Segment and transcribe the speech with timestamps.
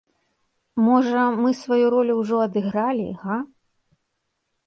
[0.85, 3.37] Можа, мы сваю ролю ўжо адыгралі, га?